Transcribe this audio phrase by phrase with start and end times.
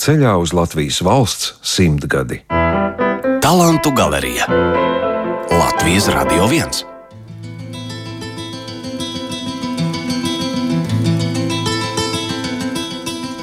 [0.00, 2.38] ceļā uz Latvijas valsts simtgadi.
[3.44, 4.46] Talantu galerija
[5.52, 6.80] Latvijas Radio 1.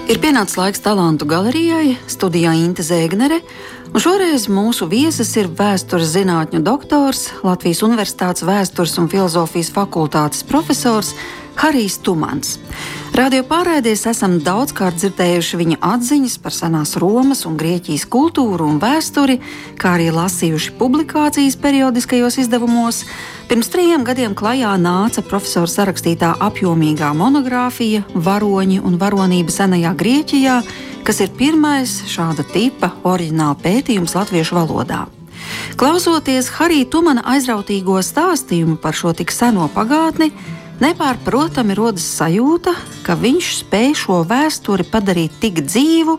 [0.08, 3.44] Ir pienācis laiks talantu galerijai, studijā Inte Zēgnere,
[3.92, 11.14] un šoreiz mūsu viesis ir vēstures zinātņu doktors, Latvijas Universitātes vēstures un filozofijas fakultātes profesors
[11.58, 12.60] Harijs Tumans.
[13.18, 19.40] Radio pārēdies esam daudzkārt dzirdējuši viņa atziņas par senās Romas un Grieķijas kultūru un vēsturi,
[19.82, 23.02] kā arī lasījuši publikācijas periodiskajos izdevumos.
[23.50, 30.60] Pirms trījiem gadiem klajā nāca profesora sarakstītā apjomīgā monogrāfija Varoņi un varonība senajā Grieķijā,
[31.08, 35.08] kas ir pirmais šāda tipa oriģināla pētījums latviešu valodā.
[35.78, 40.32] Klausoties Harija Tumana aizrautīgo stāstījumu par šo tik seno pagātni,
[40.82, 42.74] nepārprotami rodas sajūta,
[43.06, 46.18] ka viņš spēj šo vēsturi padarīt tik dzīvu,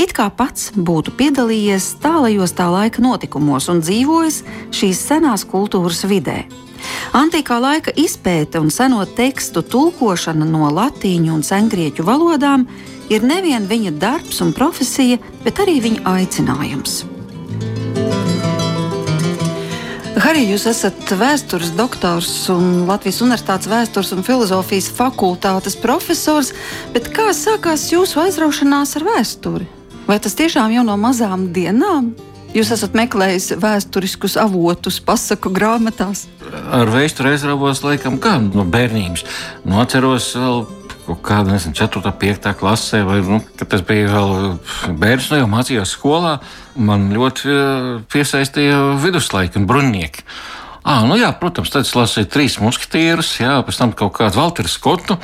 [0.00, 4.42] it kā pats būtu piedalījies tālajos tā laika notikumos un dzīvojis
[4.74, 6.42] šīs senās kultūras vidē.
[7.16, 12.66] Antīkā laika izpēte un seno tekstu tulkošana no latīņu un sengrieķu valodām
[13.12, 17.02] ir nevien viņa darbs un profesija, bet arī viņa aicinājums.
[20.20, 26.50] Harī, jūs esat vēstures doktors un Latvijas Universitātes vēstures un filozofijas fakultātes profesors,
[26.92, 29.68] kā sākās jūsu aizraušanās ar vēsturi?
[30.04, 32.10] Vai tas tiešām jau no mazām dienām?
[32.52, 36.26] Jūs esat meklējis vēsturiskus avotus, pasaku grāmatās.
[36.68, 39.24] Ar vēsturi aizrāvos laikam kā no bērnības.
[39.64, 40.66] Nu, atceros vēl
[41.06, 42.12] kaut kādā, nezinu, 4.
[42.20, 42.50] 5.
[42.60, 46.38] klasē, vai nu, tas bija vēl bērns, no jau mācījos skolā.
[46.78, 50.26] Man ļoti eh, piesaistīja viduslaika un bruņinieki.
[50.80, 54.70] À, nu jā, protams, tad es lasīju trīs muskatierus, jā, pēc tam kaut kādu Valteru
[54.72, 55.18] Skotu,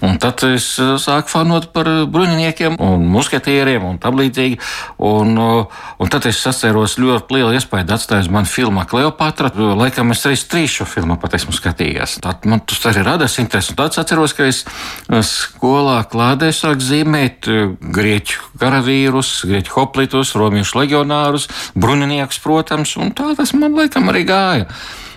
[0.00, 0.70] un tad es
[1.04, 4.56] sāku fanot par bruņiniekiem un muskatieriem un tam līdzīgi.
[5.04, 9.52] Un, un tad es sacēros ļoti lielu iespēju atstājis man filmā Kleopatra.
[9.78, 12.16] Laikam es reiz trīs šo filmu pat esmu skatījies.
[12.24, 13.74] Tad man tas arī radās interesi.
[13.74, 14.64] Un tad es atceros, ka es
[15.28, 17.50] skolā klādē sāku zīmēt
[17.82, 24.68] grieķu karavīrus, grieķu hoplitus, romiešu legionārus, bruņiniekus, protams, un tā tas man laikam arī gāja.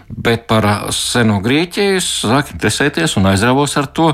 [0.07, 4.11] Bet par seno Grieķiju es sāku interesēties un aizrāvos ar to,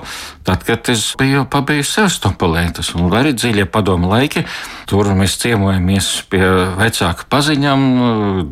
[0.47, 4.45] tad, kad es biju pabeidzis Sevastopolētas un arī dziļie padomu laiki.
[4.87, 6.43] Tur mēs ciemojamies pie
[6.79, 7.83] vecāku paziņām,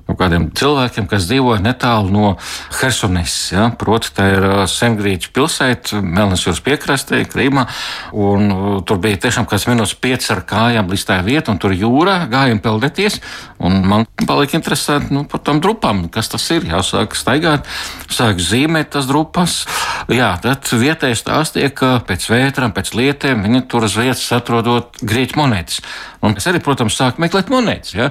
[0.08, 2.34] no kādiem cilvēkiem, kas dzīvoja netālu no
[2.82, 3.38] Helsones.
[3.56, 3.70] Ja?
[3.80, 7.66] Proti, tā ir Sengrīķa pilsēta, Melnas jūras piekrastē, Krīmā.
[8.20, 12.22] Un tur bija tiešām kāds minūtes pieci ar kājām līdz tā vieta, un tur jūra
[12.32, 13.20] gājām peldēties.
[13.60, 16.68] Man palika interesanti nu, par tām drupām, kas tas ir.
[16.70, 17.68] Jāsāk staigāt,
[18.10, 19.66] sāk zīmēt tas drupas.
[20.10, 25.38] Jā, tad vietējais stāstīja, ka pēc vētrām, pēc lietiem viņi tur uz vietas atrodot grieķu
[25.38, 25.84] monētas.
[26.26, 27.94] Un es arī, protams, sāku meklēt monētas.
[27.96, 28.10] Ja?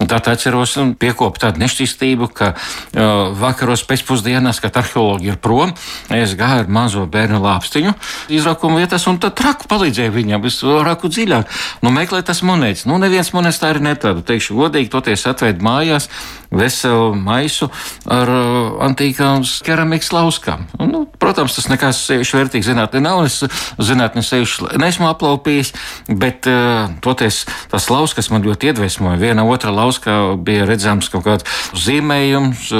[0.00, 5.74] Tad atceros un piekopu tādu nešķīstību, ka uh, vakaros pēcpusdienās, kad arheologi ir prom,
[6.14, 7.92] es gāju ar mazo bērnu lāpstiņu
[8.32, 10.46] izrakuma vietas, un tad traku palīdzēju viņam.
[10.48, 12.86] Es raku dziļāk, nu meklēt tas monētas.
[12.88, 14.24] Nu, neviens monētas tā arī netradu.
[14.24, 16.08] Teikšu godīgi, toties atved mājās
[16.50, 17.68] veselu maisu
[18.10, 20.66] ar uh, antīkām keramikas lauskām.
[20.80, 23.22] Nu, protams, tas nekas sevišķi vērtīgs zinātnē nav.
[23.28, 23.40] Es
[23.78, 25.72] zinātnē sevišķi nesmu aplaupījis,
[26.10, 29.20] bet uh, toties tas lauks, kas man ļoti iedvesmoja.
[29.20, 32.70] Viena otra lauska bija redzams kaut kāds zīmējums,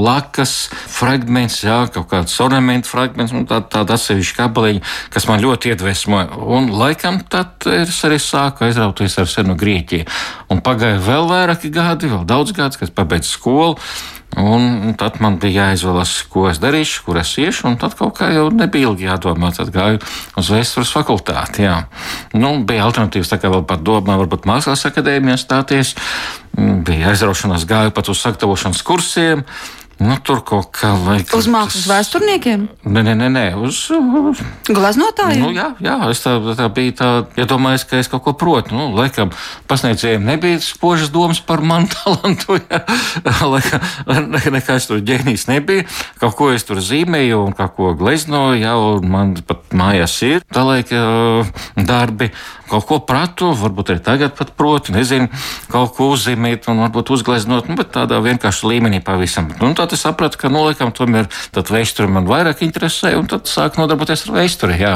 [0.00, 0.54] lakas
[0.90, 4.82] fragments, jā, kaut kāds ornamentu fragments, un tā, tāda atsevišķa kabeliņa,
[5.12, 6.30] kas man ļoti iedvesmoja.
[6.56, 10.08] Un laikam tad es arī sāku aizrauties ar senu Grieķiju.
[10.50, 13.76] Un pagāja vēl vairāki gadi, vēl daudz gadus, kad pabeidzu skolu.
[14.38, 17.66] Un tad man bija jāizvēlas, ko es darīšu, kur es iešu.
[17.66, 19.50] Un tad kaut kā jau nebija ilgi jādomā.
[19.56, 19.98] Tad gāju
[20.38, 21.64] uz vēstures fakultāti.
[21.66, 21.88] Jā.
[22.38, 25.96] Nu, bija alternatīvas, tā kā vēl par domā, varbūt mākslās akadēmijā stāties.
[26.54, 29.42] Bija aizraušanās, gāju pat uz sagatavošanas kursiem.
[30.00, 31.34] Nu, tur kaut kā vajag.
[31.36, 32.62] Uz mākslas vēsturniekiem?
[32.88, 33.42] Nē, nē, nē, nē.
[33.60, 33.90] uz.
[34.64, 35.42] Glaznotājiem?
[35.44, 38.72] Nu, jā, jā, es tā, tā biju tā, iedomājies, ja ka es kaut ko protu.
[38.72, 39.28] Nu, laikam,
[39.68, 42.56] pasniedzējiem nebija spožas domas par manu talantu.
[43.52, 43.84] Laikam,
[44.56, 45.84] nekāds tur ģēnijs nebija.
[46.22, 50.48] Kaut ko es tur zīmēju un kaut ko gleznoju, jā, un man pat mājās ir
[50.48, 51.04] tā laika
[51.76, 52.32] darbi.
[52.70, 55.26] Kaut ko pratu, varbūt arī tagad pat protu, nezinu,
[55.72, 59.50] kaut ko uzzīmēt un varbūt uzgleznot, nu, bet tādā vienkārši līmenī pavisam.
[59.60, 61.30] Un tad es sapratu, ka nu, laikam, tomēr
[61.70, 64.78] vēsture man vairāk interesē, un tad sāku nodarboties ar vēsturi.
[64.80, 64.94] Jā.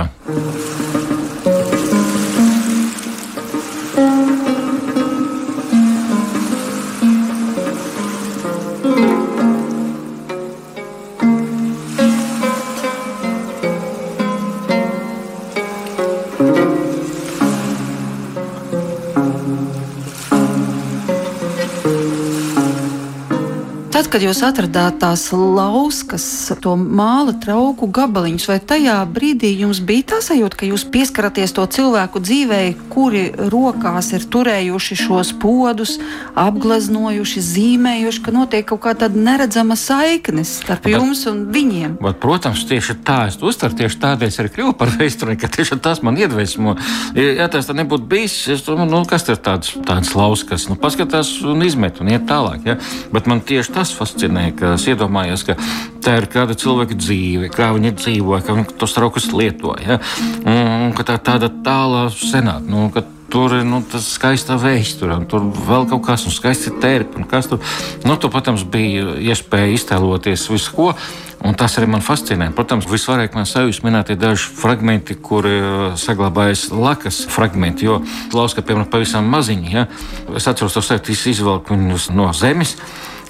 [24.25, 26.25] Jūs atradāt tās lauskas,
[26.63, 31.65] to māla trauku gabaliņus, vai tajā brīdī jums bija tā sajūta, ka jūs pieskaraties to
[31.77, 35.97] cilvēku dzīvei, kuri rokās ir turējuši šos podus,
[36.41, 41.99] apgleznojuši, zīmējuši, ka notiek kaut kāda neredzama saikne starp jums un viņiem?
[42.05, 45.53] Bet, protams, tieši tā es to uztveru, tieši tādēļ es arī kļuvu par vēsturnieku, ka
[45.59, 46.77] tieši tas man iedvesmo.
[47.19, 51.35] Ja tas tā nebūtu bijis, es domāju, nu, kas ir tāds, tāds lauskas, nu, paskatās
[51.45, 52.65] un izmet un iet tālāk.
[52.69, 52.79] Ja?
[53.15, 55.57] Bet man tieši tas fascinē, ka es iedomājos, ka
[56.05, 59.75] tā ir kāda cilvēka dzīve, kā viņi dzīvo, kā viņi tos traukus lieto.
[59.83, 59.99] Ja?
[60.47, 62.65] Un ka tā ir tāda tālā senāta.
[62.69, 62.91] Nu,
[63.35, 67.25] Tur ir nu, tas skaists vēsture, un tur vēl kaut kas tāds- skaisti terpi.
[67.27, 67.59] Tur,
[68.05, 70.95] nu, tur, protams, bija iespēja iztēloties visu, ko.
[71.43, 72.53] Un tas arī man fascinē.
[72.55, 77.89] Protams, visvairāk man sajūta minētie daži fragmenti, kur uh, saglabājas lakas fragmenti.
[77.89, 79.73] Jo lauska, piemēram, pavisam maziņi.
[79.73, 79.89] Ja?
[80.37, 82.77] Es atceros, to sevi izvelku viņus no zemes.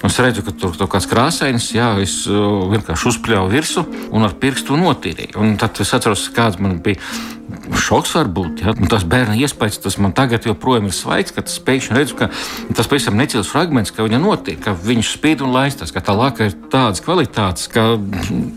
[0.03, 4.77] Es redzu, ka tur kaut kāds krāsains, jā, es vienkārši uzpļāvu virsmu un ar pirkstu
[4.77, 5.39] notīrīju.
[5.41, 6.99] Un tad es atceros, kāds man bija
[7.77, 8.63] šoks varbūt.
[8.63, 8.73] Ja?
[8.73, 12.29] Un tas bērna iespējas, tas man tagad joprojām ir svaigs, ka tas pēkšņi redzu, ka
[12.77, 16.49] tas pavisam necils fragments, ka viņa notiek, ka viņš spīd un laistās, ka tā laka
[16.49, 17.95] ir tādas kvalitātes, ka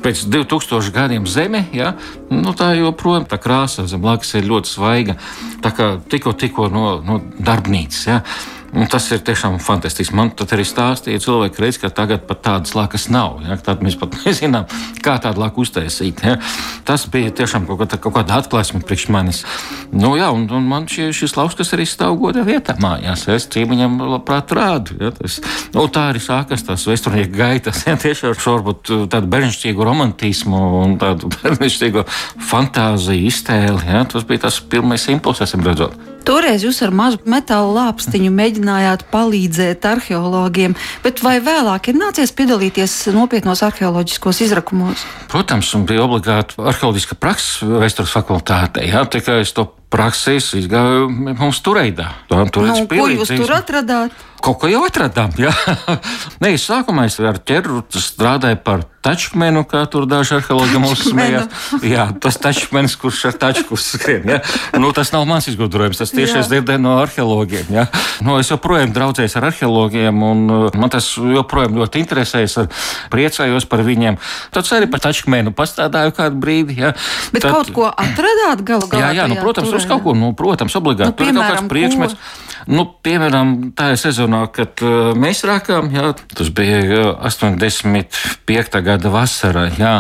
[0.05, 1.95] pēc 2000 gadiem zeme, ja?
[2.33, 5.19] nu, tā joprojām tā krāsa zem lakas ir ļoti svaiga.
[5.65, 8.05] Tā kā tikko, tikko no, no darbnīcas.
[8.09, 8.23] Ja?
[8.77, 10.13] Un tas ir tiešām fantastiski.
[10.17, 13.39] Man tad arī stāstīja cilvēki, redz, ka tagad pat tādas lakas nav.
[13.47, 13.57] Ja?
[13.65, 14.67] Tad mēs pat nezinām,
[15.05, 16.21] kā tādu laku uztaisīt.
[16.25, 16.37] Ja?
[16.89, 19.41] Tas bija tiešām kaut, kā, kaut kāda atklāsme priekš manis.
[19.93, 23.49] Nu, jā, un, un man šie, šis lauks, kas arī stāv godā vietā mājās, es
[23.55, 24.99] ciemiņam labprāt rādu.
[25.01, 25.15] Ja?
[25.17, 25.41] Tas,
[25.73, 27.87] nu, tā arī sākas tās vēsturnieku gaitas.
[27.89, 27.97] Ja?
[27.97, 32.05] Tieši ar šo varbūt tādu bērnišķīgu romantismu un tādu bērnišķīgu
[32.53, 33.89] fantāziju iztēli.
[33.89, 34.05] Ja?
[34.13, 35.97] Tas bija tas pirmais impulss, esam redzot.
[36.29, 42.97] Toreiz jūs ar mazu metāla lāpstiņu mēģinājāt palīdzēt arheologiem, bet vai vēlāk ir nācies piedalīties
[43.17, 45.07] nopietnos arheoloģiskos izrakumos?
[45.33, 48.85] Protams, un bija obligāti arheoloģiska praksa vēstures fakultātē.
[48.91, 51.09] Jā, tikai es to praksīs izgāju
[51.39, 52.11] mums turēdā.
[52.29, 54.27] Tur nu, ko jūs tur atradāt?
[54.39, 55.33] Kaut ko jau atradām.
[55.41, 55.51] Jā.
[56.43, 61.49] Nē, sākumā es ar ķeru strādāju par tačmenu, kā tur daži arheologi mums smējās.
[61.87, 64.27] Jā, tas tačmenis, kurš ar tačku skrien.
[64.29, 64.39] Ja?
[64.79, 67.71] Nu, tas nav mans izgudrojums, tas tieši es dzirdēju no arheologiem.
[67.73, 67.87] Ja?
[68.25, 72.45] Nu, es joprojām draudzējos ar arheologiem, un uh, man tas joprojām ļoti interesē.
[72.47, 72.59] Es
[73.13, 74.19] priecājos par viņiem.
[74.55, 76.79] Tad arī par tačmenu pastādāju kādu brīdi.
[76.83, 76.93] Ja?
[77.35, 79.09] Bet Tad, kaut ko atradāt galu galā?
[79.09, 81.13] Jā, jā, nu, protams, tur kaut ko, nu, protams, obligāti.
[81.13, 82.17] Nu, piemēram, tur ir kaut kāds priekšmets.
[82.17, 82.49] Ko?
[82.69, 88.83] Nu, piemēram, tā ir sezonā, kad uh, mēs rākām, jā, tas bija 85.
[88.85, 89.69] gada vasarā.
[89.79, 89.95] Jā.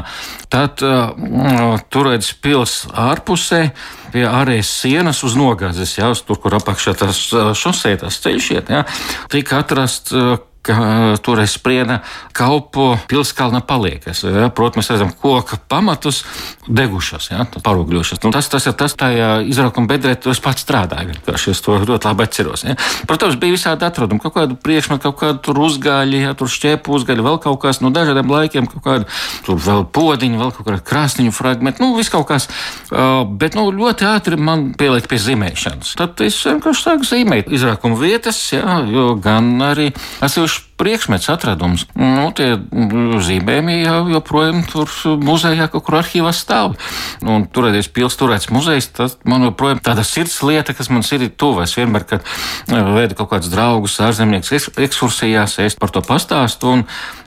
[0.52, 3.62] Tad uh, turēts pils ārpusē.
[4.08, 7.18] Pie ārējas sienas uz nogāzes, jau tur, kur apakšā tas
[7.60, 8.86] šosei, tas ceļš iet, jā,
[9.28, 10.14] tika atrasts
[10.62, 12.00] ka tur aiz sprieda
[12.36, 14.22] kalpu pilskalna paliekas.
[14.26, 14.48] Ja?
[14.54, 16.22] Protams, mēs redzam koka pamatus
[16.66, 17.46] degušas, ja?
[17.48, 18.20] parūgļošas.
[18.24, 21.16] Nu, tas, tas ir tas, tajā izraukuma bedrē, tur es pats strādāju.
[21.34, 22.64] Es to ļoti labi atceros.
[22.68, 22.76] Ja?
[23.08, 26.34] Protams, bija visādi atradumi, kaut kādu priekšmetu, kaut kādu tur uzgaļi, ja?
[26.38, 29.08] tur šķēpu uzgaļi, vēl kaut kas no dažādiem laikiem, kaut kādu
[29.46, 32.48] tur vēl podiņu, vēl kaut kādu krāsniņu fragmentu, nu, viss kaut kas.
[32.90, 35.94] Uh, bet nu, ļoti ātri man pielikt pie zīmēšanas.
[35.98, 38.80] Tad es vienkārši sāku zīmēt izraukuma vietas, ja?
[38.88, 39.90] jo gan arī
[40.24, 41.84] esmu Mas priekšmets atradums.
[41.98, 44.90] Nu, tie zīmējumi jau joprojām tur
[45.24, 46.76] muzejā, kaut kur arhīvā stāv.
[47.24, 51.28] Nu, un turēties pils, turēts muzejs, tas man joprojām tāda sirds lieta, kas man ir
[51.34, 51.66] tuva.
[51.66, 56.84] Es vienmēr, kad e, veidu kaut kādus draugus, ārzemniekus ekskursijās, es par to pastāstu, un,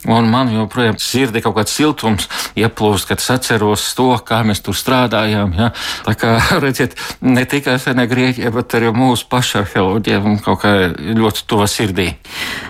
[0.07, 4.77] un man joprojām sirdī kaut kāds siltums ieplūst, kad es atceros to, kā mēs tur
[4.77, 5.55] strādājām.
[5.59, 5.71] Ja?
[6.07, 11.47] Tā kā, redziet, ne tikai senē Grieķijā, bet arī mūsu pašu arheoloģiem kaut kā ļoti
[11.49, 12.11] tuva sirdī.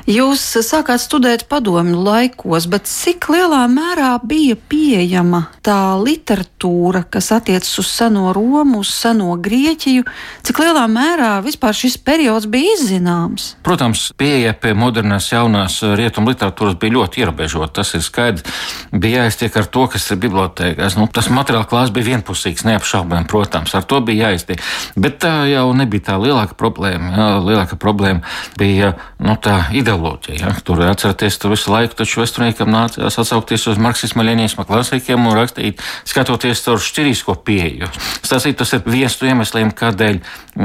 [0.10, 7.72] Jūs sākāt studēt padomju laikos, bet cik lielā mērā bija pieejama tā literatūra, kas attiecas
[7.82, 10.06] uz seno Romu, uz seno Grieķiju,
[10.48, 13.56] cik lielā mērā vispār šis periods bija izzināms?
[13.66, 17.82] Protams, pieeja pie modernās jaunās rietumu literatūras bija ļoti ierobežota.
[17.82, 18.64] Tas ir skaidrs.
[18.92, 20.98] Bija jāiztiek ar to, kas ir bibliotekās.
[21.00, 24.62] Nu, tas materiāla klāsts bija vienpusīgs, neapšaubām, protams, ar to bija jāiztiek.
[24.96, 27.14] Bet tā jau nebija tā lielākā problēma.
[27.16, 28.24] Jā, lielākā problēma
[28.60, 30.42] bija nu, tā ideoloģija.
[30.42, 30.61] Jā.
[30.66, 35.82] Tur atcerieties, tur visu laiku taču vēsturniekam nācās atsaukties uz marksismu, lenismu klasikiem un rakstīt,
[36.08, 37.90] skatoties caur šķirīsko pieeju.
[38.22, 40.20] Stāstīt, tas ir viens no iemesliem, kādēļ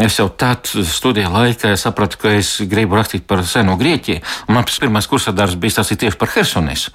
[0.06, 4.24] es jau tad studiju laikā sapratu, ka es gribu rakstīt par seno Grieķiju.
[4.48, 6.90] Un mans pirmais kursa darbs bija tas tieši par Helsonis.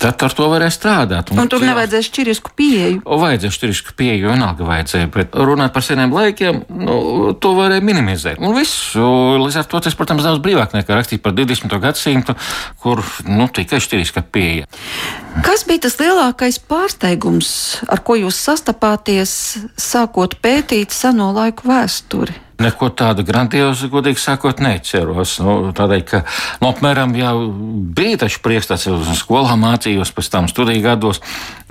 [0.00, 1.32] Tad ar to varēja strādāt.
[1.32, 3.00] Un, un tur nevajadzēja šķirisku pieeju.
[3.04, 6.96] Vajadzēja šķirisku pieeju, vienalga vajadzēja, bet runāt par seniem laikiem, nu,
[7.40, 8.42] to varēja minimizēt.
[8.42, 11.78] Un viss, līdz ar to tas, protams, daudz brīvāk nekā rakstīt par 20.
[11.82, 12.36] gadsimtu,
[12.82, 14.68] kur nu, tikai šķiriska pieeja.
[15.46, 17.50] Kas bija tas lielākais pārsteigums,
[17.88, 19.32] ar ko jūs sastapāties,
[19.80, 22.36] sākot pētīt seno laiku vēsturi?
[22.60, 25.38] Neko tādu grandiozu, godīgi sakot, neceros.
[25.40, 26.22] Nu, tādēļ, ka
[26.60, 27.34] nu, apmēram jau
[27.96, 31.22] bija taču priekšstats, jau skolā mācījos, pēc tam studiju gados,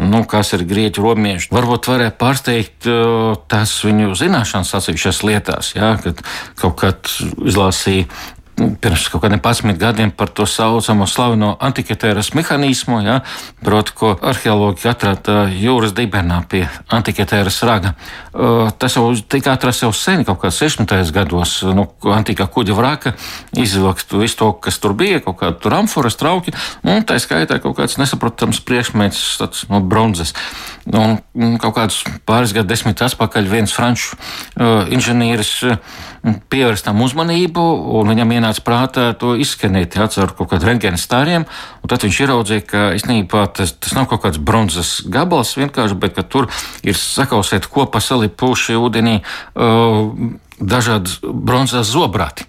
[0.01, 1.51] nu, kas ir grieķu romieši.
[1.53, 2.89] Varbūt varēja pārsteigt
[3.51, 6.25] tās viņu zināšanas atsevišķās lietās, jā, kad
[6.59, 7.13] kaut kad
[7.45, 8.09] izlasīja
[8.81, 13.19] pirms kaut kādiem 11 gadiem par to saucamo slaveno antiketēras mehānismu, ja,
[13.63, 17.93] proti, ko arheologi atrada jūras dibenā pie antiketēras raga.
[18.79, 21.13] Tas jau tika atrasts jau sen, kaut kādā 60.
[21.15, 23.15] gados, nu, antīkā kuģa vraka,
[23.57, 27.77] izvilkt visu to, kas tur bija, kaut kādu tur amforas trauki, un tā skaitā kaut
[27.79, 30.35] kāds nesaprotams priekšmets no bronzas.
[30.89, 31.19] Un,
[31.61, 35.51] kaut kādus pāris gadus desmit atpakaļ viens franču uh, inženieris
[36.49, 37.63] pievērst tam uzmanību,
[37.99, 41.45] un viņam ienāca prātā to izskanēt caur kaut kādiem rentgena stāriem.
[41.87, 46.49] Tad viņš ieraudzīja, ka īstenībā tas, tas nav kaut kāds bronzas gabals vienkārši, bet tur
[46.83, 50.09] ir sakausēti kopā salipuši ūdenī uh,
[50.59, 52.45] dažādi bronzas zobrati.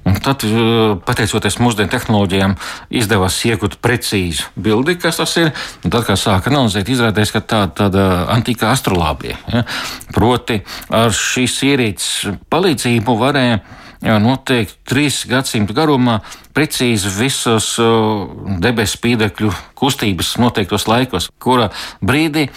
[0.00, 2.54] Un tad, eh, pateicoties mūsdienu tehnoloģijām,
[2.88, 5.52] izdevās iegūt precīzu bildi, kas tas ir.
[5.84, 9.36] Tad, kad sāka analizēt, izrādījās, ka tā ir tāda antīkā astrolābija.
[9.52, 9.66] Ja?
[10.16, 13.60] Proti, ar šīs ierīces palīdzību varēja
[14.00, 16.20] noteikti trīs gadsimtu garumā
[16.56, 17.74] precīzi visus
[18.60, 21.70] debesu spīdekļu kustības noteiktos laikos, kura
[22.04, 22.48] brīdī,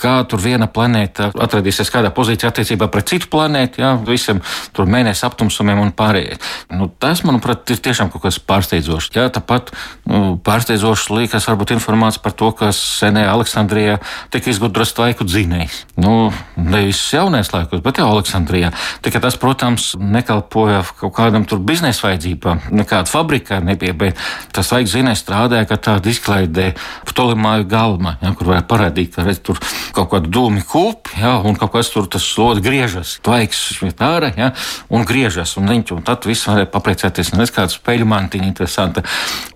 [0.00, 4.40] kā tur viena planēta atradīsies kādā pozīcijā attiecībā pret citu planētu, jā, visam
[4.74, 6.40] tur mēnesi aptumsumiem un pārējiem.
[6.74, 9.12] Nu, tas, manuprāt, ir tiešām kaut kas pārsteidzošs.
[9.14, 9.70] Jā, tāpat
[10.08, 14.00] nu, pārsteidzošs liekas varbūt informācija par to, kas senē Aleksandrijā
[14.34, 15.84] tika izgudrots laiku dzinējs.
[16.00, 18.72] Nu, nevis jaunais laikos, bet jau Aleksandrijā.
[19.04, 20.67] Tikai tas, protams, nekalpoja
[21.00, 24.20] kaut kādam tur biznesa vajadzībām, nekāda fabrikā nebija, bet
[24.54, 26.68] tas vajag zināt, strādāja, ka tāda izklaidē
[27.08, 29.60] Ptolemāju galma, ja, kur varēja parādīt, ka redz, tur
[29.96, 34.30] kaut kāda dūmi kūp, ja, un kaut kas tur tas slodzi griežas, tvaiks šeit ārā,
[34.38, 34.52] ja,
[34.92, 39.04] un griežas, un viņš, un tad viss varēja papriecāties, un es kādu spēļu mantiņu interesanti.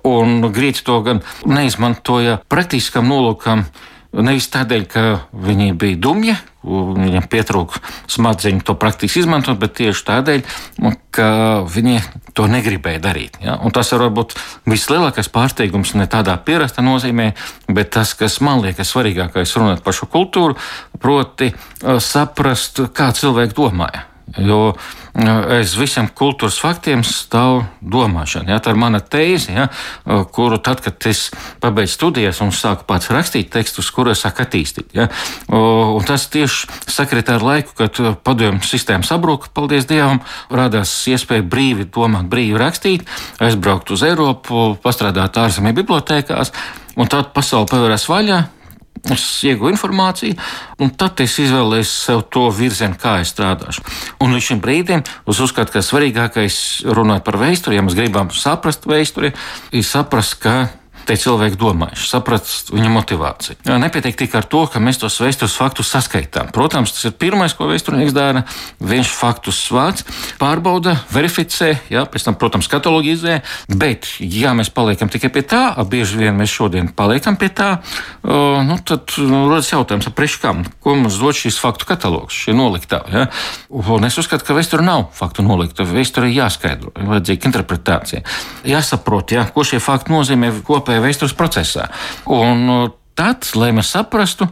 [0.08, 3.66] Un grieķi to gan neizmantoja praktiskam nolūkam,
[4.12, 5.02] Nevis tādēļ, ka
[5.32, 7.80] viņi bija dumji, viņiem pietrūka
[8.12, 10.44] smadzeņu to praktiski izmantot, bet tieši tādēļ,
[11.16, 11.28] ka
[11.72, 11.96] viņi
[12.36, 13.40] to negribēja darīt.
[13.40, 13.56] Ja?
[13.64, 14.36] Un tas var būt
[14.68, 17.32] vislielākais pārsteigums ne tādā pierasta nozīmē,
[17.72, 20.60] bet tas, kas man liekas svarīgākais runāt par šo kultūru,
[21.00, 24.11] proti saprast, kā cilvēki domāja.
[24.40, 24.72] Jo
[25.12, 28.54] aiz visiem kultūras faktiem stāv domāšana.
[28.54, 29.66] Ja, tā ir mana tēze, ja,
[30.32, 31.26] kuru tad, kad es
[31.60, 34.94] pabeidzu studijas un sāku pats rakstīt tekstus, kurus sāku attīstīt.
[34.96, 35.10] Ja,
[35.52, 41.90] un tas tieši sakrit ar laiku, kad padomju sistēma sabruka, paldies Dievam, radās iespēja brīvi
[41.92, 43.04] domāt, brīvi rakstīt,
[43.42, 46.54] aizbraukt uz Eiropu, pastrādāt ārzemju bibliotekās,
[46.96, 48.42] un tad pasaule pavērās vaļā.
[49.10, 50.36] Es iegūstu informāciju,
[50.84, 53.82] un tad es izvēlējos sev to virzienu, kā es strādāšu.
[54.22, 58.86] Un līdz šim brīdim es uzskatu, ka svarīgākais runāt par vēsturi, ja mēs gribam saprast
[58.86, 59.32] vēsturi,
[59.74, 60.54] ir saprast, ka
[61.08, 63.58] te cilvēki domājuši, saprast viņa motivāciju.
[63.82, 66.52] Nepietiek tikai ar to, ka mēs tos vēstures faktus saskaitām.
[66.54, 68.44] Protams, tas ir pirmais, ko vēsturnieks dara.
[68.82, 70.02] Viņš faktus vāc,
[70.40, 73.40] pārbauda, verificē, jā, pēc tam, protams, katalogizē.
[73.68, 77.70] Bet, ja mēs paliekam tikai pie tā, bieži vien mēs šodien paliekam pie tā,
[78.22, 80.08] nu, tad nu, rodas jautājums,
[80.42, 83.02] kam, ko mums dod šīs faktu katalogs, šie noliktā.
[83.12, 83.26] Ja?
[83.70, 85.86] Un es uzskatu, ka vēsture nav faktu nolikta.
[85.88, 88.22] Vēsture ir jāskaidro, vajadzīga interpretācija.
[88.68, 91.88] Jāsaprot, ja, ko šie fakti nozīmē kopā kopējā vēstures procesā.
[92.28, 94.50] Un uh, tad, lai mēs saprastu,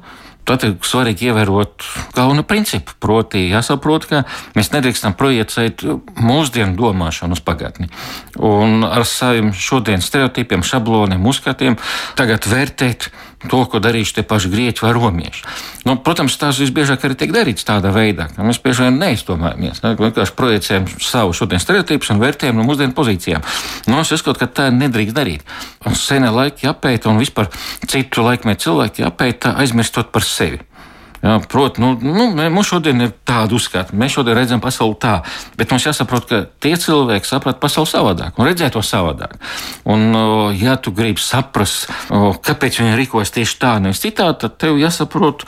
[0.49, 1.85] Tad ir svarīgi ievērot
[2.17, 2.95] galveno principu.
[2.99, 4.23] Proti, jāsaprot, ka
[4.57, 5.85] mēs nedrīkstam projicēt
[6.17, 7.87] mūsdienu domāšanu uz pagātni.
[8.41, 11.77] Un ar saviem šodienas stereotipiem, šabloniem, uzskatiem
[12.19, 13.11] tagad vērtēt
[13.49, 15.45] to, ko darījuši tie paši grieķi vai romieši.
[15.89, 19.81] Nu, protams, tas visbiežāk arī tiek darīts tādā veidā, ka mēs bieži vien neizdomājamies.
[19.85, 19.95] Ne?
[20.01, 23.45] Vienkārši projicējam savu šodienas stereotipus un vērtējam no mūsdienu pozīcijām.
[23.89, 25.47] Nu, es uzskatu, ka tā nedrīkst darīt.
[25.89, 27.49] Un sena laika jāpēta un vispār
[27.89, 30.61] citu laikmetu cilvēku jāpēta aizmirstot par sevi.
[31.21, 33.97] Protams, nu, nu, mums šodien ir tāda uzskata.
[33.97, 35.19] Mēs šodien redzam pasauli tā,
[35.61, 39.37] bet mums jāsaprot, ka tie cilvēki saprot pasauli savādāk un redzē to savādāk.
[39.85, 40.09] Un,
[40.57, 45.45] ja tu gribi saprast, kāpēc viņi rīkojas tieši tā, nevis citādi, tad tev jāsaprot.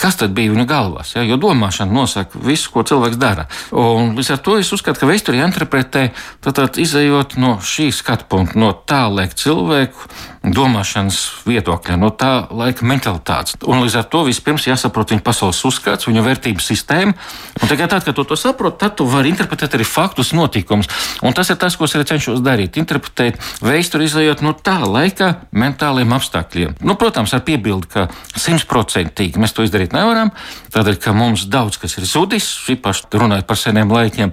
[0.00, 1.10] Kas tad bija viņa galvās?
[1.16, 1.24] Ja?
[1.26, 3.48] Jo domāšana nosaka visu, ko cilvēks dara.
[3.76, 6.04] Un līdz ar to es uzskatu, ka vēsture jāinterpretē,
[6.40, 10.08] tad, tad izējot no šī skatu punkta, no tā, lai cilvēku
[10.40, 13.58] domāšanas viedokļa, no tā laika mentalitātes.
[13.68, 17.12] Un līdz ar to vispirms jāsaprot viņa pasaules uzskats, viņa vērtību sistēma.
[17.60, 20.88] Un tikai tad, kad tu to saproti, tad tu vari interpretēt arī faktus, notikumus.
[21.20, 22.80] Un tas ir tas, ko es arī cenšos darīt.
[22.80, 26.78] Interpretēt vēsturi, izējot no tā laika mentāliem apstākļiem.
[26.88, 30.32] Nu, protams, ar piebildi, ka simtprocentīgi mēs to izdarīt nevaram,
[30.72, 34.32] tādēļ, ka mums daudz kas ir zudis, īpaši runājot par seniem laikiem.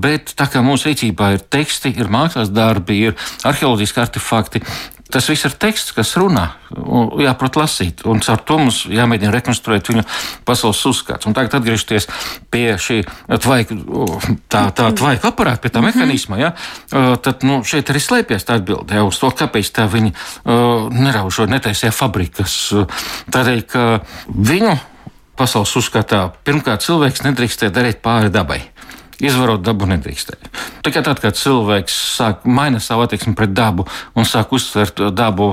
[0.00, 4.64] Bet tā kā mūsu rīcībā ir teksti, ir mākslas darbi, ir arheoloģiski artefakti,
[5.08, 6.44] Tas viss ir teksts, kas runā,
[7.22, 10.04] jāprot lasīt, un ar to mums jāmēģina rekonstruēt viņu
[10.48, 11.28] pasaules uzskats.
[11.28, 12.08] Un tagad atgriežoties
[12.52, 12.98] pie šī
[13.40, 13.76] tvaika,
[14.52, 15.96] tā, tā tvaika aparāta, pie tā -hmm.
[15.96, 16.52] mehānisma, ja,
[17.24, 21.46] tad nu, šeit arī slēpjas tā atbilde ja, uz to, kāpēc tā viņi uh, neraužo
[21.46, 22.74] netaisīja fabrikas.
[23.32, 24.76] Tādēļ, ka viņu
[25.38, 28.60] pasaules uzskatā pirmkārt cilvēks nedrīkstēja darīt pāri dabai.
[29.18, 30.46] Izvarot dabu nedrīkstēja.
[30.86, 33.82] Tikai tad, kad cilvēks sāk mainīt savu attieksmi pret dabu
[34.14, 35.48] un sāk uztvert dabu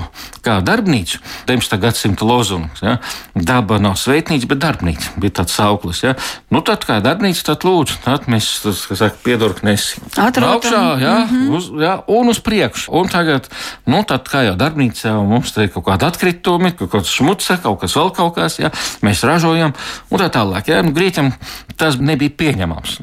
[0.45, 1.17] kā darbnīcu,
[1.49, 1.79] 19.
[1.81, 2.99] gadsimta lozungs, ja?
[3.33, 6.03] daba nav sveitnīca, bet darbnīca bija tāds sauklis.
[6.05, 6.13] Ja?
[6.53, 11.15] Nu, tad kā darbnīca, tad lūdzu, tad mēs, kas saka, piedurknēs augšā, ja?
[11.25, 11.57] Mm -hmm.
[11.57, 11.95] uz, ja?
[12.05, 12.91] un uz priekšu.
[12.93, 13.49] Un tagad,
[13.89, 17.81] nu, tad kā jau darbnīcā mums te ir kaut kāda atkritumi, kaut kāds šmuce, kaut
[17.81, 18.69] kas vēl kaut kas, ja?
[19.01, 19.73] mēs ražojam
[20.09, 20.69] un tā tālāk.
[20.69, 20.83] Ja?
[20.85, 21.33] Nu, Grieķiem
[21.75, 22.99] tas nebija pieņemams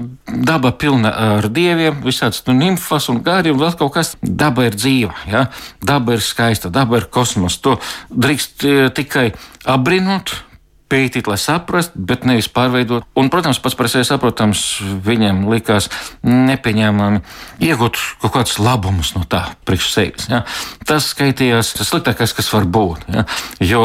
[0.52, 4.14] daba pilna ar dieviem, visādas nu, nimfas un gari un vēl kaut kas.
[4.20, 5.46] Daba ir dzīva, ja?
[5.80, 7.56] daba ir skaista, daba ir kosmos.
[7.64, 7.78] To
[8.12, 8.66] drīkst
[8.96, 9.30] tikai
[9.64, 10.34] apbrīnot,
[10.92, 13.06] pētīt, lai saprastu, bet nevis pārveidot.
[13.18, 14.62] Un, protams, pats par sevi saprotams,
[15.06, 15.88] viņiem likās
[16.26, 17.22] nepieņēmami
[17.64, 20.28] iegūt kaut kādus labumus no tā priekš sevis.
[20.30, 20.42] Ja?
[20.88, 23.06] Tas skaitījās tas sliktākais, kas var būt.
[23.12, 23.24] Ja?
[23.64, 23.84] Jo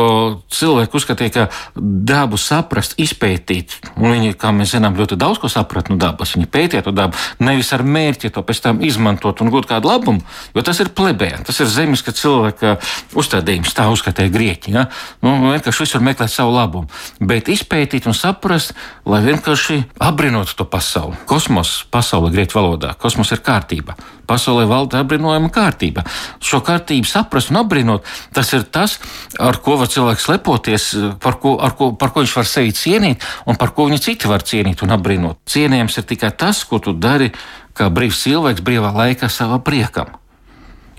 [0.52, 1.48] cilvēki uzskatīja, ka
[1.78, 6.36] dabu saprast, izpētīt, un viņi, kā mēs zinām, ļoti daudz ko saprat no dabas.
[6.36, 10.24] Viņi pētīja to dabu, nevis ar mērķi to pēc tam izmantot un gūt kādu labumu,
[10.56, 12.78] jo tas ir plebē, tas ir zemiska cilvēka
[13.18, 14.76] uzstādījums, tā uzskatīja Grieķi.
[14.76, 14.88] Ja?
[15.24, 18.74] Nu, vienkārši visur meklēt savu labumu bet izpētīt un saprast,
[19.06, 21.18] lai vienkārši apbrinotu to pasauli.
[21.30, 23.98] Kosmos, pasaule grieķu valodā, kosmos ir kārtība.
[24.28, 26.04] Pasaulē valda apbrīnojama kārtība.
[26.44, 28.98] Šo kārtību saprast un apbrīnot, tas ir tas,
[29.40, 30.90] ar ko var cilvēks lepoties,
[31.24, 34.44] par ko, ko, par ko viņš var sevi cienīt un par ko viņi citi var
[34.44, 35.40] cienīt un apbrīnot.
[35.48, 37.32] Cienījams ir tikai tas, ko tu dari
[37.78, 40.18] kā brīvs cilvēks brīvā laikā savam priekam.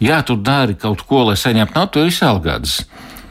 [0.01, 2.81] Ja tu dari kaut ko, lai saņemtu naudu, tu esi algāds.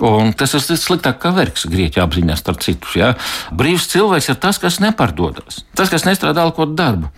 [0.04, 2.92] Un tas ir sliktāk kā vergs grieķu apziņā, starp citu.
[3.00, 3.16] Ja?
[3.50, 5.64] Brīvs cilvēks ir tas, kas nepardodas.
[5.78, 7.10] Tas, kas nestrādā kādu darbu.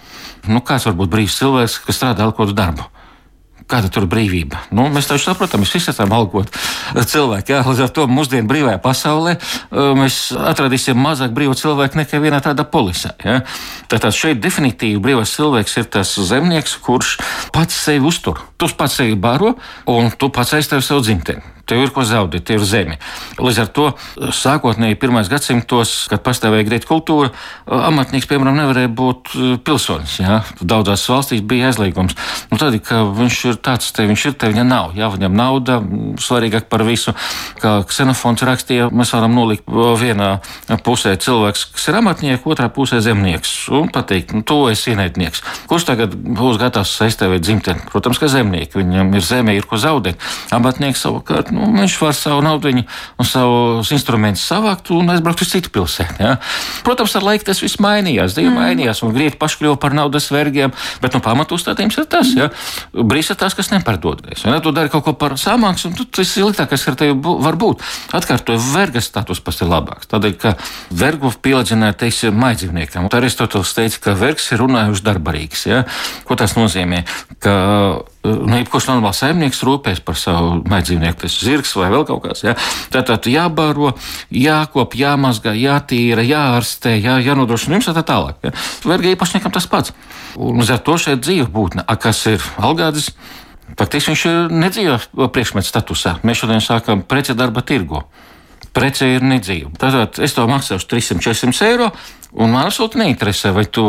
[0.48, 2.88] Nu, kāds var būt brīvs cilvēks, kas strādā kādu darbu?
[3.70, 4.64] Kāda tur ir brīvība?
[4.74, 6.50] Nu, mēs taču saprotam, mēs visi esam algot
[6.96, 7.54] cilvēki.
[7.54, 12.40] Jā, līdz ar to mūsdienu brīvajā pasaulē uh, mēs atradīsim mazāk brīvu cilvēku nekā vienā
[12.42, 13.14] tādā polisā.
[13.22, 13.44] Jā.
[13.92, 17.20] Tātad šeit definitīvi brīvais cilvēks ir tas zemnieks, kurš
[17.54, 18.42] pats sevi uztur.
[18.58, 19.54] Tu pats sevi baro
[19.86, 21.59] un tu pats aizstāvi savu dzimteni.
[21.70, 22.98] Tev ir ko zaudēt, tev ir zeme.
[23.38, 23.88] Līdz ar to
[24.34, 27.30] sākotnēji pirmais gadsimtos, kad pastāvēja grieķu kultūra,
[27.70, 30.18] amatnieks, piemēram, nevarēja būt e, pilsonis.
[30.24, 30.42] Ja?
[30.60, 32.18] Daudzās valstīs bija aizliegums.
[32.50, 34.96] Nu, tad, viņš ir tāds, te viņš ir, te viņa nav.
[34.98, 35.80] Jā, viņam nauda
[36.22, 37.14] svarīgāk par visu.
[37.62, 40.32] Kā ksenofons rakstīja, mēs varam nolikt vienā
[40.86, 43.54] pusē cilvēks, kas ir amatnieks, otrā pusē zemnieks.
[43.76, 45.44] Un pateikt, nu, tu esi ienaidnieks.
[45.70, 47.86] Kurš tagad būs gatavs aizstāvēt dzimteni?
[47.92, 48.80] Protams, ka zemnieki.
[48.80, 50.22] Viņam ir zeme, ir ko zaudēt.
[50.56, 51.52] Amatnieks savukārt.
[51.56, 56.18] Nu, nu, viņš var savu naudu un savus instrumentus savākt un aizbraukt uz citu pilsētu.
[56.24, 56.36] Ja?
[56.86, 58.36] Protams, ar laiku tas viss mainījās.
[58.36, 58.60] Dzīve mm.
[58.60, 60.74] mainījās, un grieķi paši kļuva par naudas vergiem.
[61.04, 62.50] Bet nu, pamatustādījums ir tas, ja?
[62.94, 64.46] brīvs ir tas, kas nepārdodas.
[64.46, 67.58] Ja tu dari kaut ko par samāks, un tas ir sliktākais, kas ar tevi var
[67.60, 67.84] būt.
[68.16, 70.10] Atkārtoju, vergas status pats ir labāks.
[70.12, 70.56] Tādēļ, ka
[71.02, 73.10] vergu pielādzināt, teiksim, maidzīvniekam.
[73.20, 75.66] Aristotelis teica, ka vergs ir runājuši darbarīgs.
[75.70, 75.84] Ja?
[76.28, 77.04] Ko tas nozīmē?
[77.44, 77.56] Ka
[78.24, 82.44] nu, jebkurš normāls saimnieks rūpēs par savu maidzīvnieku, tas ir zirgs vai vēl kaut kāds.
[82.44, 82.56] Ja?
[82.94, 83.94] Tātad jābaro,
[84.34, 88.40] jākop, jāmazgā, jātīra, jāārstē, jā, jānodrošina jums tā tālāk.
[88.44, 88.54] Ja?
[88.90, 89.96] Verga īpašniekam tas pats.
[90.40, 93.14] Un uz ar to šeit dzīve būtne, A, kas ir algādis.
[93.80, 96.18] Faktiski viņš ir nedzīvo priekšmetu statusā.
[96.26, 98.04] Mēs šodien sākam preci darba tirgu.
[98.76, 99.74] Prece ir nedzīva.
[99.82, 101.92] Tātad es to maksāšu 300-400 eiro,
[102.30, 103.84] Un man absolūti neinteresē, vai tu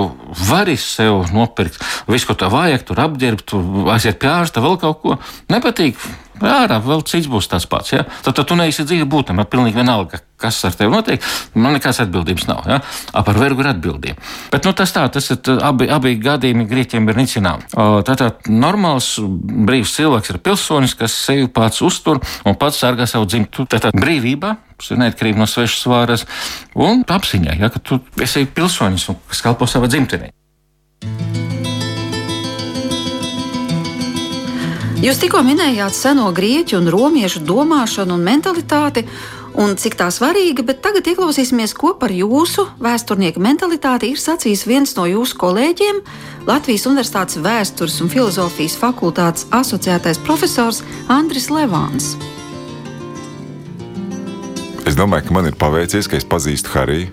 [0.48, 1.76] vari sev nopirkt
[2.08, 3.52] visu, ko tev vajag, tur apģērbt,
[3.92, 5.16] aiziet pie ārsta, vēl kaut ko.
[5.52, 6.00] Nepatīk.
[6.40, 7.92] Ārā vēl cits būs tāds pats.
[7.94, 8.04] Ja?
[8.24, 9.36] Tad, tad tu neesi dzīve būtne.
[9.36, 11.24] Man pilnīgi vienalga, kas ar tevi notiek.
[11.54, 12.62] Man nekādas atbildības nav.
[12.70, 12.80] Ja?
[13.12, 14.30] A, par vergu ir atbildība.
[14.52, 17.68] Bet nu, tas tā, tas ir abi, abi gadījumi grieķiem ir nicināmi.
[18.08, 23.68] Tātad normāls brīvs cilvēks ir pilsonis, kas sevi pats uztur un pats sargā savu dzimtu.
[23.70, 26.24] Tātad brīvība kas ir neatkarīga no svešas vāras,
[26.72, 30.32] un apziņā, ja, ka tu esi pilsonis, kas kalpo savai dzimtenei.
[35.00, 39.06] Jūs tikko minējāt seno grieķu un romiešu domāšanu un mentalitāti,
[39.56, 44.92] un cik tā svarīga, bet tagad ieklausīsimies, ko par jūsu vēsturnieku mentalitāti ir sacījis viens
[44.98, 46.02] no jūsu kolēģiem,
[46.44, 52.10] Latvijas Universitātes vēstures un filozofijas fakultātes asociētais profesors Andris Levāns.
[54.84, 57.08] Es domāju, ka man ir paveicies, ka es pazīstu Hariju,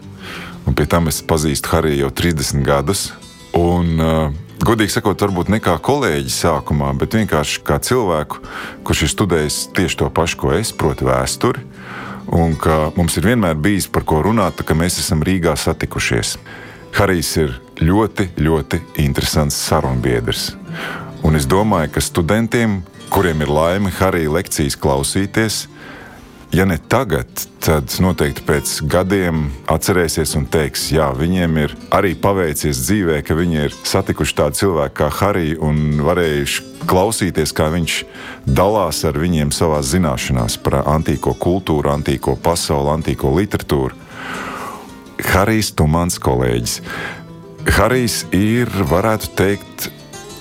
[0.67, 3.07] un pie tam es pazīstu Hariju jau 30 gadus.
[3.57, 8.39] Un, uh, Godīgi sakot, varbūt ne kā kolēģis sākumā, bet vienkārši kā cilvēku,
[8.83, 11.61] kurš ir studējis tieši to pašu, ko es, proti, vēsturi.
[12.33, 16.33] Un ka mums ir vienmēr bijis par ko runāt, ka mēs esam Rīgā satikušies.
[16.97, 20.49] Harijs ir ļoti, ļoti interesants sarunbiedrs.
[21.23, 22.81] Un es domāju, ka studentiem,
[23.13, 25.67] kuriem ir laime Harija lekcijas klausīties,
[26.51, 27.27] ja ne tagad,
[27.63, 33.59] tad noteikti pēc gadiem atcerēsies un teiks, jā, viņiem ir arī paveicies dzīvē, ka viņi
[33.65, 37.97] ir satikuši tādu cilvēku kā Harija un varējuši klausīties, kā viņš
[38.47, 44.05] dalās ar viņiem savā zināšanās par antīko kultūru, antīko pasauli, antīko literatūru.
[45.27, 46.79] Harijs Tumans kolēģis.
[47.77, 49.89] Harijs ir, varētu teikt,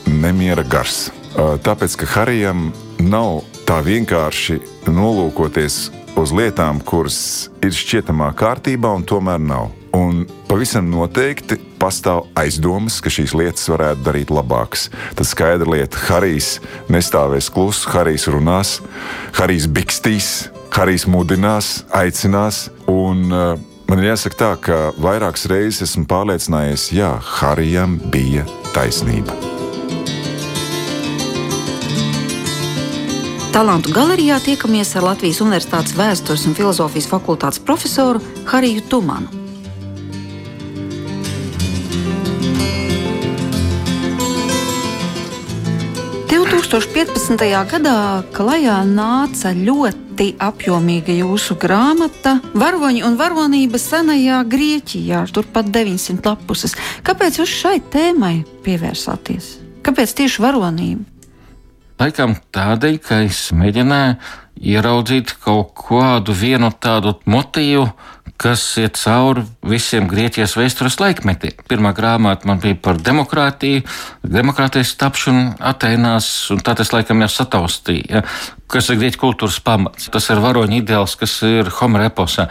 [0.07, 1.09] nemiera gars.
[1.35, 2.71] Tāpēc, ka Harijam
[3.03, 5.79] nav tā vienkārši nolūkoties
[6.17, 7.19] uz lietām, kuras
[7.65, 9.73] ir šķietamā kārtībā un tomēr nav.
[9.97, 14.91] Un pavisam noteikti pastāv aizdomas, ka šīs lietas varētu darīt labākas.
[15.17, 16.59] Tad skaidra lieta, Harijs
[16.93, 18.77] nestāvēs klusu, Harijs runās,
[19.39, 20.31] Harijs bikstīs,
[20.77, 22.67] Harijs mudinās, aicinās.
[22.93, 23.57] Un, uh,
[23.89, 28.45] man ir jāsaka tā, ka vairākas reizes esmu pārliecinājies, ka Harijam bija
[28.77, 29.56] taisnība.
[33.57, 39.31] Talantu galerijā tiekamies ar Latvijas Universitātes vēstures un filozofijas fakultātes profesoru Hariju Tumanu.
[47.73, 47.97] gadā
[48.37, 56.77] klajā nāca ļoti apjomīga jūsu grāmata Varoņi un varonība senajā Grieķijā, turpat 900 lapuses.
[57.01, 59.55] Kāpēc jūs šai tēmai pievērsāties?
[59.81, 61.16] Kāpēc tieši varonība?
[61.97, 64.19] Laikam tādēļ, ka es mēģināju
[64.61, 67.89] ieraudzīt kaut kādu vienu tādu motīvu,
[68.37, 71.57] kas iet cauri visiem Grieķijas vēstures laikmetiem.
[71.71, 73.85] Pirmā grāmata man bija par demokrātiju,
[74.23, 78.19] demokrātijas tapšanu Atēnās, un tā tas laikam jau sataustīja.
[78.19, 78.23] Ja?
[78.69, 80.11] Kas ir grieķu kultūras pamats?
[80.13, 82.49] Tas ir varoņu ideāls, kas ir Homera eposā.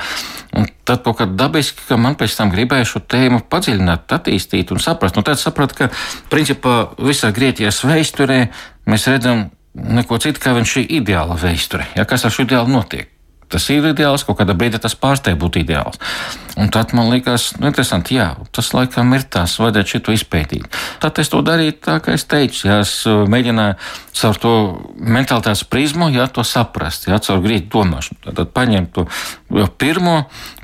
[0.56, 4.82] Un tad kaut kā dabiski, ka man pēc tam gribēja šo tēmu padziļināt, attīstīt un
[4.82, 5.20] saprast.
[5.20, 5.92] Nu, tad sapratu, ka
[6.32, 8.40] principā visā Grieķijas vēsturē
[8.90, 11.88] mēs redzam neko citu kā šī ideāla vēsture.
[11.96, 13.15] Ja, kas ar šo ideālu notiek?
[13.52, 16.00] Tas ir ideāls, kaut kādā brīdī tas pārsteidz būt ideāls.
[16.56, 20.70] Un tad man liekas, nu, interesanti, jā, tas laikam ir tas, vajadzētu šito izpētīt.
[21.04, 23.76] Tad es to darīju tā, kā es teicu, jā, es uh, mēģināju
[24.16, 24.54] caur to
[24.96, 28.36] mentalitātes prizmu, jā, to saprast, jā, caur grīķu domāšanu.
[28.40, 29.06] Tad paņemt to
[29.78, 30.16] pirmo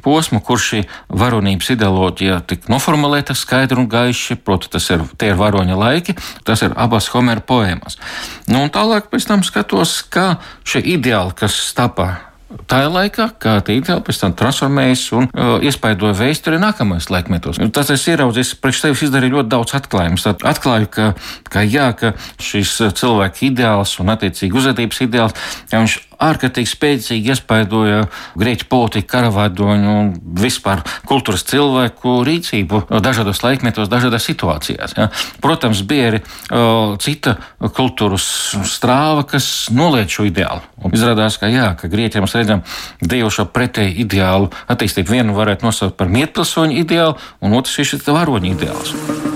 [0.02, 5.40] posmu, kur šī varonības ideoloģija tika noformulēta skaidri un gaiši, proti, tas ir, tie ir
[5.44, 6.18] varoņa laiki,
[6.48, 8.00] tas ir abas Homera poēmas.
[8.48, 12.31] Nu, un tālāk pēc tam skatos, kā šie ideāli, kas stapa
[12.72, 17.62] tajā laikā, kā tīkli pēc tam transformējas un uh, iespaidoja vēsturi nākamajos laikmetos.
[17.64, 20.28] Un tas es ieraudzīju, priekš tevis izdarīju ļoti daudz atklājumus.
[20.52, 21.10] Atklāju, ka,
[21.52, 28.06] ka, jā, ka šis cilvēka ideāls un attiecīgi uzvedības ideāls, ja viņš ārkārtīgi spēcīgi iespaidoja
[28.40, 34.96] grieķu politiku, karavadoņu un vispār kultūras cilvēku rīcību dažādos laikmetos, dažādās situācijās.
[34.98, 35.10] Ja.
[35.44, 38.28] Protams, bija arī o, cita kultūras
[38.70, 40.64] strāva, kas noliedz šo ideālu.
[40.82, 42.64] Un izrādās, ka, jā, ka grieķiem mēs redzam
[43.02, 45.18] divu šo pretēju ideālu attīstību.
[45.18, 49.31] Vienu varētu nosaukt par mierpilsoņu ideālu, un otrs ir šis varoņu ideāls.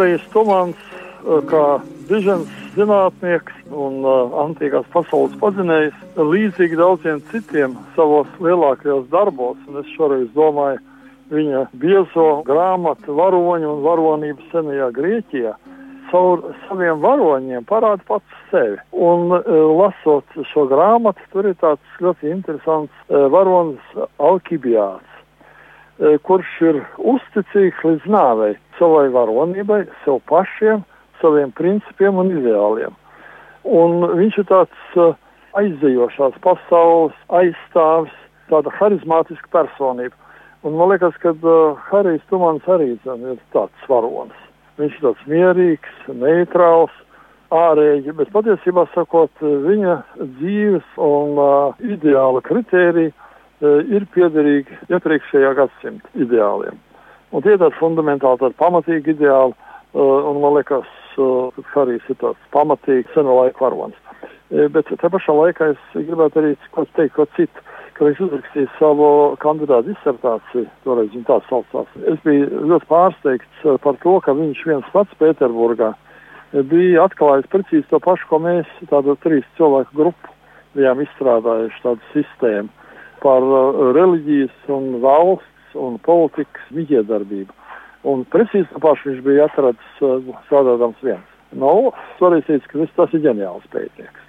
[0.00, 0.76] Harijs Tumans,
[1.28, 1.64] eh, kā
[2.08, 9.90] dižens zinātnieks un uh, antīkās pasaules pazinējs, līdzīgi daudziem citiem savos lielākajos darbos, un es
[9.92, 10.80] šoreiz domāju,
[11.34, 15.52] viņa biezo grāmatu varoņu un varonību senajā Grieķijā.
[16.08, 18.80] Caur saviem varoņiem parāda pats sevi.
[18.96, 25.19] Un, uh, lasot šo grāmatu, tur ir tāds ļoti interesants uh, varonis Alkibijāts.
[26.00, 26.78] E, kurš ir
[27.12, 30.80] uzticīgs līdz nāvei savai varonībai, sev pašiem,
[31.20, 32.94] saviem principiem un ideāliem.
[33.68, 35.12] Un viņš ir tāds uh,
[35.60, 38.16] aizdejošās pasaules aizstāvis,
[38.48, 40.16] tāda harizmātiska personība.
[40.64, 44.48] Un man liekas, ka uh, Harijs Tumans arī ir tāds varonis.
[44.80, 46.96] Viņš ir tāds mierīgs, neitrāls,
[47.52, 50.00] ārēji, bet patiesībā sakot, viņa
[50.38, 53.12] dzīves un uh, ideāla kritērija
[53.62, 56.78] ir piederīgi iepriekšējā gadsimta ideāliem.
[57.30, 59.54] Un tie ir fundamentāli, tādi pamatīgi ideāli,
[59.94, 63.98] uh, un man liekas, ka Harijs ir tāds pamatīgs senu laiku varonis.
[64.74, 67.62] Bet te pašā laikā es gribētu arī ko teikt, ko citu
[68.00, 69.06] ka viņš uzrakstīja savu
[69.42, 71.90] kandidātu disertāciju, toreiz viņa tā saucās.
[72.08, 75.90] Es biju ļoti pārsteigts par to, ka viņš viens pats Pēterburgā
[76.70, 80.32] bija atklājis precīzi to pašu, ko mēs, tādu trīs cilvēku grupu,
[80.72, 82.79] bijām izstrādājuši tādu sistēmu
[83.22, 87.56] par uh, reliģijas un valsts un politikas mijiedarbību.
[88.10, 91.26] Un precīzi pašu viņš bija atradis uh, strādādams viens.
[91.52, 94.28] Nu, svarīgi teikt, ka tas ir ģeniāls pētnieks.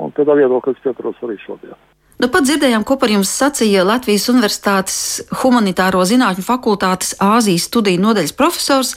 [0.00, 1.78] Un pie tā viedokļa es pieturos arī šodien.
[2.20, 4.96] Nu, pat dzirdējām, ko par jums sacīja Latvijas Universitātes
[5.40, 8.90] Humanitāro zinātņu fakultātes Āzijas studiju nodaļas profesors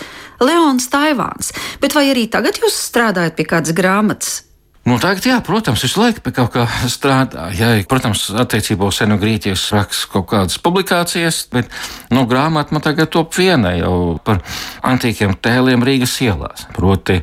[0.43, 1.53] Leons Taivāns.
[1.79, 4.41] Bet vai arī tagad jūs strādājat pie kādas grāmatas?
[4.83, 7.45] Nu, tagad, jā, protams, visu laiku pie kaut kā strādā.
[7.55, 11.71] Jā, protams, attiecībā uz senu Grieķijas rakstu kaut kādas publikācijas, bet
[12.11, 14.41] nu, grāmata man tagad top viena jau par
[14.83, 16.67] antīkiem tēliem Rīgas ielās.
[16.75, 17.21] Proti,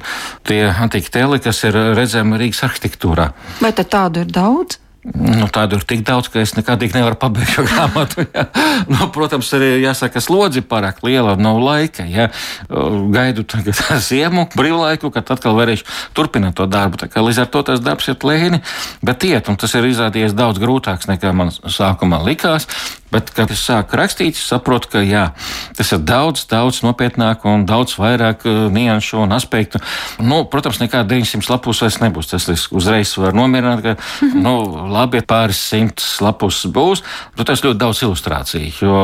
[0.49, 3.29] tie antīki tēli, kas ir redzami Rīgas arhitektūrā.
[3.61, 4.81] Vai tādu ir daudz?
[5.01, 8.27] Nu, tādu ir tik daudz, ka es nekad nevaru pabeigt šo grāmatu.
[8.35, 8.45] Ja.
[8.91, 12.05] Nu, protams, arī jāsaka, slodzi pārāk liela, nav laika.
[12.05, 12.29] Ja.
[12.69, 17.01] Gaidu tagad ziemu, brīvlaiku, kad atkal varēšu turpināt to darbu.
[17.01, 18.61] Līdz ar to tas darbs ir lēni,
[19.01, 22.69] bet iet, un tas ir izrādījies daudz grūtāks nekā man sākumā likās.
[23.11, 25.31] Bet, kad es sāku rakstīt, es saprotu, ka jā,
[25.79, 29.81] tas ir daudz, daudz nopietnāk un daudz vairāk uh, nianšu un aspektu.
[30.23, 32.31] Nu, protams, nekā 900 lapus vairs nebūs.
[32.31, 34.55] Tas uzreiz var nomierināt, ka nu,
[34.93, 37.03] labi, pāris simts lapus būs.
[37.43, 39.01] Tas ļoti daudz ilustrāciju, jo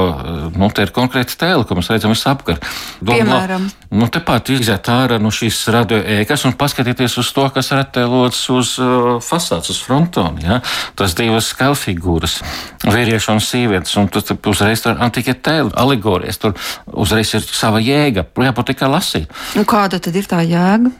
[0.55, 2.63] nu, te ir konkrēti tēli, ko mēs redzam visapkārt.
[3.07, 3.67] Piemēram,
[3.97, 8.45] nu, tepat iziet ārā no šīs radio ēkas un paskatieties uz to, kas ir attēlots
[8.55, 10.47] uz uh, fasādes, uz frontona.
[10.47, 10.61] Ja?
[10.99, 12.39] Tas divas skalfigūras,
[12.87, 16.41] vīrieši un sievietes un tas uzreiz ir antikie tēli, alegorijas.
[16.43, 16.55] Tur
[16.93, 19.43] uzreiz ir sava jēga, jābūt tikai lasīt.
[19.57, 20.95] Un kāda tad ir tā jēga?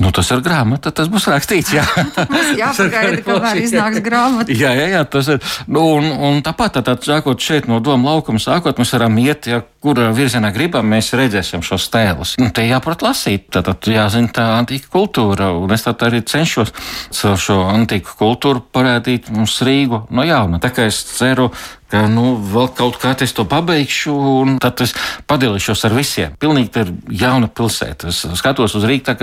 [0.00, 1.74] Nu, tas ir grāmata, tas būs rakstīts.
[1.76, 1.82] Jā,
[2.60, 4.54] jā pagaidi, kamēr iznāks grāmata.
[4.56, 5.42] Jā, jā, jā tas ir.
[5.68, 9.60] Nu, un, un tāpat, tātad, sākot šeit no doma laukuma, sākot, mēs varam iet, ja
[9.84, 12.34] kurā virzienā gribam, mēs redzēsim šos tēlus.
[12.40, 16.72] Nu, te jāprot lasīt, tad jāzina tā antīka kultūra, un es tad arī cenšos
[17.20, 20.62] caur šo antīku kultūru parādīt mums Rīgu no jauna.
[20.64, 21.50] Tā kā es ceru,
[21.90, 24.94] ka nu, vēl kaut kā es to pabeigšu, un tad es
[25.30, 26.36] padalīšos ar visiem.
[26.40, 28.10] Pilnīgi tā ir jauna pilsēta.
[28.10, 29.16] Es skatos uz Rīgā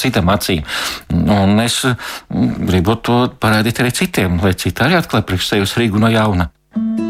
[0.00, 0.64] citam acīm,
[1.12, 6.02] un es mm, gribu to parādīt arī citiem, lai citi arī atklāj priekš sevis Rīgu
[6.02, 6.50] no jauna.
[6.76, 7.05] Talantu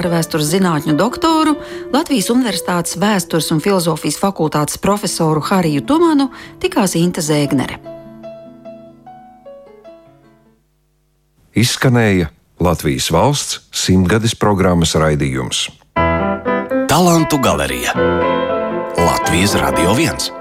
[0.00, 1.56] ar vēstures zinātņu doktoru
[1.92, 6.30] Latvijas Universitātes vēstures un filozofijas fakultātes profesoru Hariju Tumanu
[6.62, 7.78] tikās Inte Zēgnere.
[11.60, 12.30] Izskanēja
[12.62, 15.66] Latvijas valsts simtgades programmas raidījums.
[16.90, 17.94] Talantu galerija
[19.00, 20.39] Latvijas Radio 1.